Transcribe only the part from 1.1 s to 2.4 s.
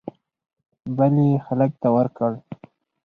یې هلک ته ورکړ